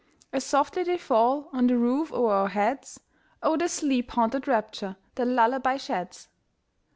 [0.33, 2.99] As softly they fall on the roof o'er our heads,
[3.43, 6.27] O, the sleep haunted rapture their lullaby sheds!